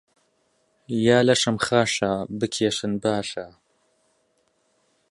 یا 1.05 1.19
لەشم 1.27 1.57
خاشە 1.65 2.13
بکێشن 2.39 2.93
باشە 3.03 3.47